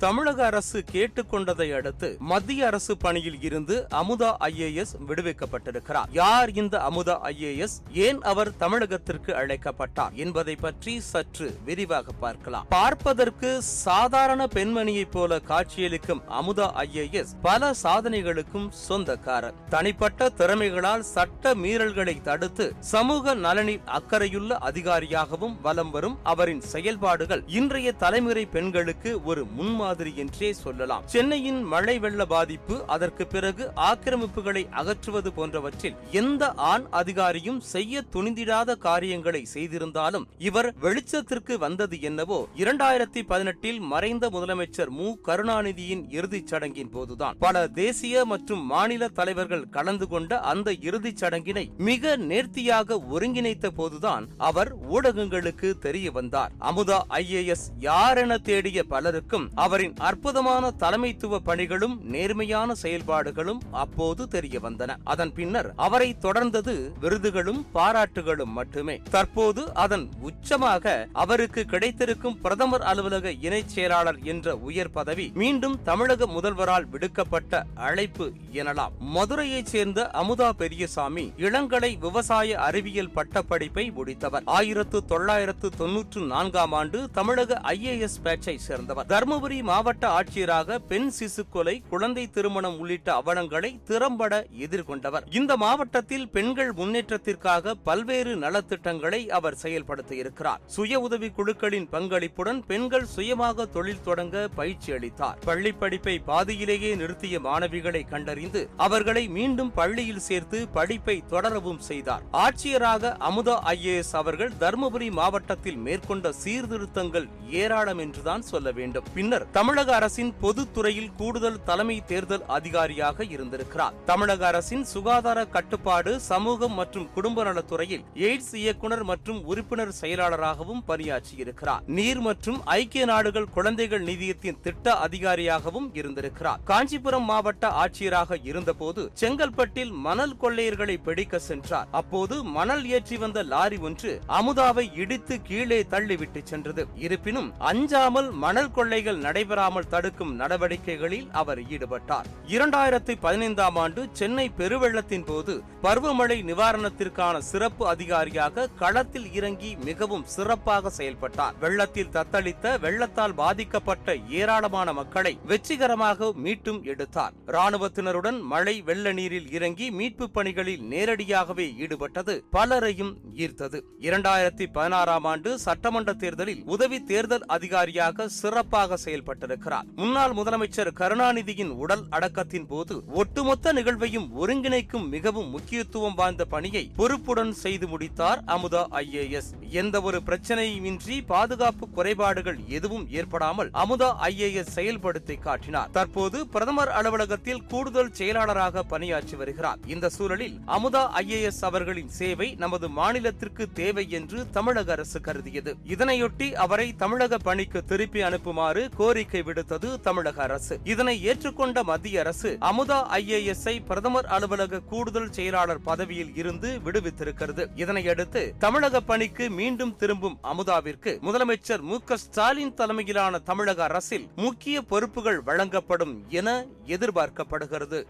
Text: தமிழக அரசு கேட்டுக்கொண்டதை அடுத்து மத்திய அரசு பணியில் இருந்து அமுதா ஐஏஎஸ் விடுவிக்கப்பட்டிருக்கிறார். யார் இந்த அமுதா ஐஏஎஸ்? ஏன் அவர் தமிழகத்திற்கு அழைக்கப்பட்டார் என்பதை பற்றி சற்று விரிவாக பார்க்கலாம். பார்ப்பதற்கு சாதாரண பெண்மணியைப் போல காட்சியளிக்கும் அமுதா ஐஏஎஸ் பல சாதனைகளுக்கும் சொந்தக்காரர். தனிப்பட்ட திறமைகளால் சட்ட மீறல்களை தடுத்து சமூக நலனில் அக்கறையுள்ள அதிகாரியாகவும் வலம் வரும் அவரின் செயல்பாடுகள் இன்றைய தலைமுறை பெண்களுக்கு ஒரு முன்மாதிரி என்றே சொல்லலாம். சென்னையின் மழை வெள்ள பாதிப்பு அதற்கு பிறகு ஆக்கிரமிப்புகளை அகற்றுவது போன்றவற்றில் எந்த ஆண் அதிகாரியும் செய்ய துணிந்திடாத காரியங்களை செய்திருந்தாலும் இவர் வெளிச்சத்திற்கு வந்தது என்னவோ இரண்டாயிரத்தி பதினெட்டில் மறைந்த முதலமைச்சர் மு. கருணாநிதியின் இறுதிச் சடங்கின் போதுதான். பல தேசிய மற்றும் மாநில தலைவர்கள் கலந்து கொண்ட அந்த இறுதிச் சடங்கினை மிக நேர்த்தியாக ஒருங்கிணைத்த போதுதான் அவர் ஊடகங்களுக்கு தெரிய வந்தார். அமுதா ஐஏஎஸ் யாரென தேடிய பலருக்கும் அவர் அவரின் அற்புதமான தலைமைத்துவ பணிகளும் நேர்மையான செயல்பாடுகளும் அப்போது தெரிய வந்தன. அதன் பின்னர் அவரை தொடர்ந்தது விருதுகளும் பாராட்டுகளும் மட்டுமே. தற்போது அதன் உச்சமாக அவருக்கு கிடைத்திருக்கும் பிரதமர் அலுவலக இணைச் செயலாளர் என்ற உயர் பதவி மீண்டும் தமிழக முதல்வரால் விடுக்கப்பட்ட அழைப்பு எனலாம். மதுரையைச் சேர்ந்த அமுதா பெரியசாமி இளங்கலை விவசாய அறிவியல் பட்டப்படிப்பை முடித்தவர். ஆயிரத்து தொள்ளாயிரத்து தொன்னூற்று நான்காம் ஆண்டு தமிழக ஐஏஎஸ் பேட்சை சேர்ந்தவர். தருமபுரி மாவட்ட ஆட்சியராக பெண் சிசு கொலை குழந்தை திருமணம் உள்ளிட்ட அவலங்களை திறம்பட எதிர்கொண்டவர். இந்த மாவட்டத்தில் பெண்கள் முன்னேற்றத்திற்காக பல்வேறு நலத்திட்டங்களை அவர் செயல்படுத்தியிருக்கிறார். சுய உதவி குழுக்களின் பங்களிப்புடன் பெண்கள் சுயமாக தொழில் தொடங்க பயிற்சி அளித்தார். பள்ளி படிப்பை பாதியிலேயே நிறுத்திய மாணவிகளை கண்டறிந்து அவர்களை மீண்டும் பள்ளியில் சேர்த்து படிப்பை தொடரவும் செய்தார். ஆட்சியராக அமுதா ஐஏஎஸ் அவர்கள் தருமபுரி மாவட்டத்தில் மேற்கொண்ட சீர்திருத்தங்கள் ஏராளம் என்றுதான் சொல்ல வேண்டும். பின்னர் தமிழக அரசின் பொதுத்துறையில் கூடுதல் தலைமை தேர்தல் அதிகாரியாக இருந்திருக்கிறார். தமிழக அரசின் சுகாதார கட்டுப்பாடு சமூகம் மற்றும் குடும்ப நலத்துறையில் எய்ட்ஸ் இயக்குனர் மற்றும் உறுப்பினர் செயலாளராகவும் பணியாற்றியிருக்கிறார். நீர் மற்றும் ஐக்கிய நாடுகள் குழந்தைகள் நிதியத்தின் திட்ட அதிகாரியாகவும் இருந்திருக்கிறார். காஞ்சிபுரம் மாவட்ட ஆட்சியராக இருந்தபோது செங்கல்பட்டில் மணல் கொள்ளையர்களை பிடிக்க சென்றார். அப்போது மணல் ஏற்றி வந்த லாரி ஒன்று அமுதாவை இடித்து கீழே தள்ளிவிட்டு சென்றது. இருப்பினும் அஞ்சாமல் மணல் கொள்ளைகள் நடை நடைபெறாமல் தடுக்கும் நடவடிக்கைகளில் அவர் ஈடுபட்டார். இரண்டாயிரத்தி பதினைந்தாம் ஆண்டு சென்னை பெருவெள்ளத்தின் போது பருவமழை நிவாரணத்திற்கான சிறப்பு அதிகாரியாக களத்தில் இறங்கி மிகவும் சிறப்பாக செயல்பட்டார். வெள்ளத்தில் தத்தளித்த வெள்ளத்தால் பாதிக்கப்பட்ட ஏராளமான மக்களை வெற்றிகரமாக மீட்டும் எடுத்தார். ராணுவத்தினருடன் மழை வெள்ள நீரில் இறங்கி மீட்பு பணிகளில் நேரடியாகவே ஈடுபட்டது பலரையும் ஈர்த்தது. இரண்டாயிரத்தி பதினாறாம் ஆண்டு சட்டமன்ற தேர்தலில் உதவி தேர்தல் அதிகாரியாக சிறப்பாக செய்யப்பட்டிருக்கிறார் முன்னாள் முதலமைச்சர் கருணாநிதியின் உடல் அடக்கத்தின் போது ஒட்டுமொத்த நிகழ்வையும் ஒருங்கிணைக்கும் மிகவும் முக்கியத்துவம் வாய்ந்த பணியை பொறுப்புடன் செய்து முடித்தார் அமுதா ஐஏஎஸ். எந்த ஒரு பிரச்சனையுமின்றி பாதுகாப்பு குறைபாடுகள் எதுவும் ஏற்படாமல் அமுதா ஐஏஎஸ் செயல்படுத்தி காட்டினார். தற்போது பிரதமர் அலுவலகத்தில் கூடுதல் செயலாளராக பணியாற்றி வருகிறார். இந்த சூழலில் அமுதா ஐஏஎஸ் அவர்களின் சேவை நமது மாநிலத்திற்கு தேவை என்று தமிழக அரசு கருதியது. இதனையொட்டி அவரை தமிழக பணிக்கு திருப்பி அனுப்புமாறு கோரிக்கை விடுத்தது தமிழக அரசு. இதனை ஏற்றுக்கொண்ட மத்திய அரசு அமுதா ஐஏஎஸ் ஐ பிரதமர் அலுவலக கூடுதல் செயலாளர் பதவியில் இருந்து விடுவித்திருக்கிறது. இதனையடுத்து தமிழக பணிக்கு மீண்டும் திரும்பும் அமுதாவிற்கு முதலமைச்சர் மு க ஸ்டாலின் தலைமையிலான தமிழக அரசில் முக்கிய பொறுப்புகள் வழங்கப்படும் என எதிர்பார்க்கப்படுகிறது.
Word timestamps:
தமிழக 0.00 0.44
அரசு 0.44 0.84
கேட்டுக்கொண்டதை 0.92 1.74
அடுத்து 1.74 2.16
மத்திய 2.30 2.66
அரசு 2.66 2.96
பணியில் 2.96 3.42
இருந்து 3.42 3.86
அமுதா 3.90 4.30
ஐஏஎஸ் 4.40 4.92
விடுவிக்கப்பட்டிருக்கிறார். 5.08 6.08
யார் 6.10 6.50
இந்த 6.52 6.78
அமுதா 6.78 7.14
ஐஏஎஸ்? 7.30 7.76
ஏன் 7.92 8.22
அவர் 8.22 8.50
தமிழகத்திற்கு 8.60 9.30
அழைக்கப்பட்டார் 9.30 10.10
என்பதை 10.14 10.56
பற்றி 10.56 11.00
சற்று 11.00 11.58
விரிவாக 11.64 12.12
பார்க்கலாம். 12.20 12.66
பார்ப்பதற்கு 12.68 13.62
சாதாரண 13.62 14.46
பெண்மணியைப் 14.54 15.10
போல 15.10 15.38
காட்சியளிக்கும் 15.38 16.22
அமுதா 16.40 16.66
ஐஏஎஸ் 16.84 17.32
பல 17.42 17.72
சாதனைகளுக்கும் 17.82 18.68
சொந்தக்காரர். 18.70 19.56
தனிப்பட்ட 19.68 20.28
திறமைகளால் 20.28 21.06
சட்ட 21.14 21.54
மீறல்களை 21.54 22.20
தடுத்து 22.20 22.72
சமூக 22.80 23.34
நலனில் 23.34 23.82
அக்கறையுள்ள 24.00 24.52
அதிகாரியாகவும் 24.70 25.60
வலம் 25.62 25.90
வரும் 25.90 26.18
அவரின் 26.22 26.60
செயல்பாடுகள் 26.60 27.44
இன்றைய 27.46 27.92
தலைமுறை 27.92 28.46
பெண்களுக்கு 28.46 29.24
ஒரு 29.24 29.44
முன்மாதிரி 29.44 29.84
என்றே 29.94 30.52
சொல்லலாம். 30.52 31.02
சென்னையின் 31.06 31.62
மழை 31.62 31.98
வெள்ள 31.98 32.24
பாதிப்பு 32.24 32.84
அதற்கு 32.86 33.26
பிறகு 33.26 33.70
ஆக்கிரமிப்புகளை 33.76 34.68
அகற்றுவது 34.70 35.32
போன்றவற்றில் 35.32 35.94
எந்த 36.10 36.52
ஆண் 36.52 36.84
அதிகாரியும் 36.92 37.58
செய்ய 37.58 38.04
துணிந்திடாத 38.12 38.76
காரியங்களை 38.76 39.44
செய்திருந்தாலும் 39.44 40.26
இவர் 40.38 40.74
வெளிச்சத்திற்கு 40.82 41.58
வந்தது 41.58 42.00
என்னவோ 42.00 42.48
இரண்டாயிரத்தி 42.56 43.22
பதினெட்டில் 43.26 43.80
மறைந்த 43.80 44.28
முதலமைச்சர் 44.28 44.88
மு. 44.88 45.16
கருணாநிதியின் 45.26 46.04
இறுதிச் 46.10 46.46
சடங்கின் 46.46 46.90
போதுதான். 46.90 47.36
பல 47.38 47.68
தேசிய 47.68 48.24
மற்றும் 48.24 48.64
மாநில 48.66 49.08
தலைவர்கள் 49.08 49.68
கலந்து 49.68 50.08
கொண்ட 50.08 50.40
அந்த 50.40 50.72
இறுதிச் 50.72 51.24
சடங்கினை 51.24 51.76
மிக 51.76 52.16
நேர்த்தியாக 52.16 53.02
ஒருங்கிணைத்த 53.10 53.68
போதுதான் 53.68 54.28
அவர் 54.36 54.88
ஊடகங்களுக்கு 54.88 55.78
தெரிய 55.78 56.10
வந்தார். 56.10 56.52
அமுதா 56.60 56.98
ஐஏஎஸ் 57.08 57.66
யாரென 57.80 58.36
தேடிய 58.36 58.82
பலருக்கும் 58.84 59.50
அவர் 59.54 59.75
அவரின் 59.76 59.96
அற்புதமான 59.98 60.72
தலைமைத்துவ 60.80 61.38
பணிகளும் 61.46 62.00
நேர்மையான 62.00 62.74
செயல்பாடுகளும் 62.82 63.58
அப்போது 63.70 64.28
தெரிய 64.28 64.58
வந்தன. 64.58 64.96
அதன் 65.04 65.32
பின்னர் 65.32 65.72
அவரை 65.76 66.16
தொடர்ந்தது 66.22 66.92
விருதுகளும் 67.00 67.64
பாராட்டுகளும் 67.74 68.52
மட்டுமே. 68.58 69.00
தற்போது 69.10 69.74
அதன் 69.74 70.08
உச்சமாக 70.20 71.06
அவருக்கு 71.12 71.64
கிடைத்திருக்கும் 71.64 72.40
பிரதமர் 72.40 72.82
அலுவலக 72.82 73.30
இணைச் 73.30 73.66
செயலாளர் 73.66 74.18
என்ற 74.22 74.56
உயர் 74.56 74.90
பதவி 74.90 75.30
மீண்டும் 75.34 75.82
தமிழக 75.82 76.26
முதல்வரால் 76.26 76.84
விடுக்கப்பட்ட 76.84 77.64
அழைப்பு 77.74 78.32
எனலாம். 78.52 78.96
மதுரையைச் 78.98 79.66
சேர்ந்த 79.66 80.10
அமுதா 80.14 80.50
பெரியசாமி 80.50 81.32
இளங்கலை 81.36 81.98
விவசாய 81.98 82.58
அறிவியல் 82.58 83.10
பட்டப்படிப்பை 83.10 83.90
முடித்தவர். 83.90 84.42
ஆயிரத்து 84.44 85.04
தொள்ளாயிரத்து 85.04 85.70
தொன்னூற்று 85.70 86.20
நான்காம் 86.20 86.72
ஆண்டு 86.72 87.10
தமிழக 87.10 87.60
ஐஏஎஸ் 87.64 88.22
பேட்சை 88.22 88.58
சேர்ந்தவர். 88.58 89.06
தருமபுரி 89.06 89.64
மாவட்ட 89.68 90.04
ஆட்சியராக 90.18 90.78
பெண் 90.90 91.10
சிசு 91.18 91.42
கொலை 91.50 91.74
குழந்தை 91.90 92.24
திருமணம் 92.30 92.78
உள்ளிட்ட 92.78 93.08
அவலங்களை 93.20 93.70
திறம்பட 93.84 94.32
எதிர்கொண்டவர். 94.64 95.24
இந்த 95.30 95.52
மாவட்டத்தில் 95.62 96.26
பெண்கள் 96.28 96.72
முன்னேற்றத்திற்காக 96.72 97.74
பல்வேறு 97.88 98.32
நலத்திட்டங்களை 98.36 99.20
அவர் 99.38 99.56
செயல்படுத்தியிருக்கிறார். 99.62 100.60
சுய 100.66 101.00
உதவி 101.06 101.28
குழுக்களின் 101.30 101.88
பங்களிப்புடன் 101.92 102.60
பெண்கள் 102.66 103.06
சுயமாக 103.14 103.66
தொழில் 103.76 104.02
தொடங்க 104.02 104.48
பயிற்சி 104.54 104.92
அளித்தார். 104.92 105.38
பள்ளி 105.44 105.72
படிப்பை 105.72 106.16
பாதியிலேயே 106.30 106.92
நிறுத்திய 107.02 107.40
மாணவிகளை 107.48 108.02
கண்டறிந்து 108.08 108.62
அவர்களை 108.86 109.24
மீண்டும் 109.38 109.72
பள்ளியில் 109.72 110.24
சேர்த்து 110.28 110.60
படிப்பை 110.78 111.16
தொடரவும் 111.32 111.82
செய்தார். 111.90 112.24
ஆட்சியராக 112.44 113.12
அமுதா 113.30 113.56
ஐஏஎஸ் 113.74 114.14
அவர்கள் 114.22 114.56
தருமபுரி 114.60 115.10
மாவட்டத்தில் 115.20 115.82
மேற்கொண்ட 115.86 116.34
சீர்திருத்தங்கள் 116.44 117.28
ஏராளம் 117.62 118.02
என்றுதான் 118.04 118.46
சொல்ல 118.52 118.70
வேண்டும். 118.80 119.06
பின்னர் 119.14 119.44
தமிழக 119.56 119.90
அரசின் 119.94 120.30
பொதுத்துறையில் 120.40 121.12
கூடுதல் 121.18 121.62
தலைமை 121.64 122.04
தேர்தல் 122.10 122.42
அதிகாரியாக 122.56 123.24
இருந்திருக்கிறார். 123.34 123.94
தமிழக 124.10 124.42
அரசின் 124.46 124.82
சுகாதார 124.84 125.38
கட்டுப்பாடு 125.54 126.20
சமூகம் 126.20 126.74
மற்றும் 126.74 127.06
குடும்ப 127.14 127.44
நலத்துறையில் 127.44 128.02
எய்ட்ஸ் 128.14 128.54
இயக்குனர் 128.62 129.04
மற்றும் 129.10 129.38
உறுப்பினர் 129.44 129.92
செயலாளராகவும் 130.00 130.82
பணியாற்றியிருக்கிறார். 130.88 131.84
நீர் 131.98 132.20
மற்றும் 132.20 132.58
ஐக்கிய 132.64 133.04
நாடுகள் 133.04 133.48
குழந்தைகள் 133.56 134.04
நிதியத்தின் 134.10 134.60
திட்ட 134.66 134.94
அதிகாரியாகவும் 135.06 135.88
இருந்திருக்கிறார். 135.94 136.60
காஞ்சிபுரம் 136.72 137.26
மாவட்ட 137.30 137.70
ஆட்சியராக 137.84 138.38
இருந்தபோது 138.42 139.10
செங்கல்பட்டில் 139.22 139.94
மணல் 140.08 140.36
கொள்ளையர்களை 140.42 140.98
பிடிக்க 141.08 141.38
சென்றார். 141.38 141.88
அப்போது 142.02 142.44
மணல் 142.58 142.84
ஏற்றி 142.98 143.16
வந்த 143.16 143.46
லாரி 143.54 143.76
ஒன்று 143.76 144.20
அமுதாவை 144.40 144.86
இடித்து 145.04 145.42
கீழே 145.48 145.80
தள்ளிவிட்டு 145.96 146.42
சென்றது. 146.42 146.86
இருப்பினும் 147.06 147.50
அஞ்சாமல் 147.72 148.30
மணல் 148.46 148.72
கொள்ளைகள் 148.78 149.24
நடை 149.26 149.44
நடைபெறாமல் 149.46 149.88
தடுக்கும் 149.92 150.32
நடவடிக்கைகளில் 150.40 151.26
அவர் 151.40 151.60
ஈடுபட்டார். 151.74 152.26
இரண்டாயிரத்தி 152.54 153.14
பதினைந்தாம் 153.24 153.76
ஆண்டு 153.82 154.00
சென்னை 154.18 154.46
பெருவெள்ளத்தின் 154.58 155.26
போது 155.26 155.54
பருவமழை 155.84 156.38
நிவாரணத்திற்கான 156.50 157.38
சிறப்பு 157.50 157.84
அதிகாரியாக 157.92 158.66
களத்தில் 158.80 159.28
இறங்கி 159.38 159.70
மிகவும் 159.88 160.24
சிறப்பாக 160.34 160.90
செயல்பட்டார். 160.98 161.54
வெள்ளத்தில் 161.64 162.12
தத்தளித்த 162.16 162.72
வெள்ளத்தால் 162.84 163.36
பாதிக்கப்பட்ட 163.42 164.16
ஏராளமான 164.40 164.94
மக்களை 165.00 165.32
வெற்றிகரமாக 165.52 166.30
மீட்டும் 166.46 166.80
எடுத்தார். 166.92 167.36
ராணுவத்தினருடன் 167.56 168.40
மழை 168.54 168.76
வெள்ள 168.90 169.12
நீரில் 169.20 169.48
இறங்கி 169.58 169.88
மீட்பு 170.00 170.28
பணிகளில் 170.30 170.84
நேரடியாகவே 170.94 171.68
ஈடுபட்டது 171.84 172.36
பலரையும் 172.50 173.14
ஈர்த்தது. 173.44 173.80
இரண்டாயிரத்தி 174.08 174.68
பதினாறாம் 174.78 175.28
ஆண்டு 175.34 175.52
சட்டமன்ற 175.66 176.14
தேர்தலில் 176.24 176.64
உதவி 176.76 177.00
தேர்தல் 177.12 177.48
அதிகாரியாக 177.58 178.28
சிறப்பாக 178.40 178.96
செய்யப்பட்டிருக்கிறார் 179.36 179.86
முன்னாள் 180.00 180.34
முதலமைச்சர் 180.38 180.90
கருணாநிதியின் 181.00 181.72
உடல் 181.82 182.04
அடக்கத்தின் 182.10 182.66
போது 182.66 182.94
ஒட்டுமொத்த 183.20 183.72
நிகழ்வையும் 183.72 184.28
ஒருங்கிணைக்கும் 184.42 185.06
மிகவும் 185.08 185.50
முக்கியத்துவம் 185.50 186.14
வாய்ந்த 186.14 186.44
பணியை 186.44 186.84
பொறுப்புடன் 186.96 187.52
செய்து 187.64 187.86
முடித்தார் 187.88 188.42
அமுதா 188.46 188.82
ஐஏஎஸ். 189.02 189.50
எந்த 189.80 190.00
ஒரு 190.00 190.18
பிரச்சனையுமின்றி 190.26 191.16
பாதுகாப்பு 191.26 191.88
குறைபாடுகள் 191.88 192.58
எதுவும் 192.78 193.06
ஏற்படாமல் 193.10 193.70
அமுதா 193.84 194.10
ஐஏஎஸ் 194.28 194.74
செயல்படுத்தி 194.74 195.36
காட்டினார். 195.38 195.90
தற்போது 195.90 196.46
பிரதமர் 196.46 196.88
அலுவலகத்தில் 196.88 197.64
கூடுதல் 197.70 198.12
செயலாளராக 198.12 198.82
பணியாற்றி 198.82 199.36
வருகிறார். 199.36 199.78
இந்த 199.86 200.08
சூழலில் 200.08 200.56
அமுதா 200.66 201.04
ஐஏஎஸ் 201.22 201.62
அவர்களின் 201.70 202.12
சேவை 202.20 202.54
நமது 202.54 202.88
மாநிலத்திற்கு 202.88 203.66
தேவை 203.72 204.06
என்று 204.10 204.50
தமிழக 204.50 204.92
அரசு 204.92 205.20
கருதியது. 205.20 205.74
இதனையொட்டி 205.94 206.52
அவரை 206.52 206.88
தமிழக 206.96 207.38
பணிக்கு 207.38 207.84
திருப்பி 207.84 208.20
அனுப்புமாறு 208.22 208.88
கோரிக்கை 208.96 209.24
விடுத்தது 209.32 210.00
தமிழக 210.00 210.42
அரசு. 210.42 210.80
இதனை 210.84 211.28
ஏற்றுக்கொண்ட 211.28 211.82
மத்திய 211.82 212.20
அரசு 212.20 212.58
அமுதா 212.60 212.98
ஐஏஎஸ் 213.10 213.64
ஐ 213.64 213.80
பிரதமர் 213.80 214.26
அலுவலக 214.26 214.80
கூடுதல் 214.80 215.32
செயலாளர் 215.32 215.82
பதவியில் 215.82 216.36
இருந்து 216.36 216.80
விடுவித்திருக்கிறது. 216.84 217.66
இதனையடுத்து 217.76 218.52
தமிழக 218.58 219.00
பணிக்கு 219.00 219.50
மீண்டும் 219.50 219.96
திரும்பும் 219.96 220.38
அமுதாவிற்கு 220.42 221.20
முதலமைச்சர் 221.20 221.80
மு 221.80 221.98
க 222.04 222.16
ஸ்டாலின் 222.16 222.74
தலைமையிலான 222.74 223.38
தமிழக 223.38 223.82
அரசில் 223.82 224.28
முக்கிய 224.36 224.82
பொறுப்புகள் 224.82 225.40
வழங்கப்படும் 225.40 226.24
என 226.28 226.66
எதிர்பார்க்கப்படுகிறது. 226.86 228.04